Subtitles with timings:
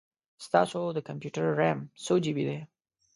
[0.45, 2.59] ستاسو د کمپیوټر رم څو جې بې دی؟